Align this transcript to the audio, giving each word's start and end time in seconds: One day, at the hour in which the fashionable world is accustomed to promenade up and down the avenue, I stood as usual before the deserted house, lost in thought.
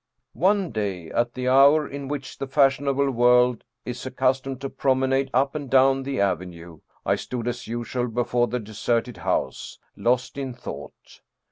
One 0.33 0.71
day, 0.71 1.11
at 1.11 1.35
the 1.35 1.47
hour 1.47 1.87
in 1.87 2.07
which 2.07 2.39
the 2.39 2.47
fashionable 2.47 3.11
world 3.11 3.63
is 3.85 4.03
accustomed 4.03 4.59
to 4.61 4.69
promenade 4.71 5.29
up 5.31 5.53
and 5.53 5.69
down 5.69 6.01
the 6.01 6.19
avenue, 6.19 6.79
I 7.05 7.13
stood 7.15 7.47
as 7.47 7.67
usual 7.67 8.07
before 8.07 8.47
the 8.47 8.59
deserted 8.59 9.17
house, 9.17 9.77
lost 9.95 10.39
in 10.39 10.55
thought. 10.55 11.21